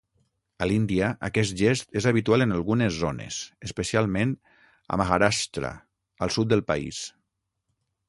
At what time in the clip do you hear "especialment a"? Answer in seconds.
3.69-5.01